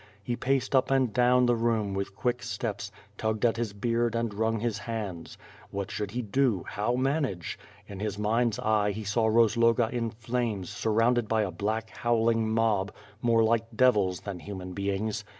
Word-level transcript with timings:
He 0.23 0.35
paced 0.35 0.75
up 0.75 0.89
and 0.89 1.13
down 1.13 1.45
the 1.45 1.55
room 1.55 1.93
with 1.93 2.15
quick 2.15 2.41
steps, 2.41 2.91
tugged 3.19 3.45
at 3.45 3.57
his 3.57 3.71
beard 3.71 4.15
and 4.15 4.33
rung 4.33 4.59
his 4.59 4.79
hands. 4.79 5.37
What 5.69 5.91
should 5.91 6.09
he 6.09 6.23
do^ 6.23 6.65
how 6.65 6.95
manage! 6.95 7.59
In 7.85 7.99
his 7.99 8.17
mind's 8.17 8.57
eye, 8.57 8.89
he 8.93 9.03
saw 9.03 9.27
Rozloga 9.29 9.91
in 9.91 10.09
flames 10.09 10.71
surrounded 10.71 11.27
by 11.27 11.43
a 11.43 11.51
black 11.51 11.91
howling 11.91 12.49
mob 12.49 12.91
more 13.21 13.43
like 13.43 13.67
devils 13.77 14.21
than 14.21 14.39
human 14.39 14.73
beings. 14.73 15.23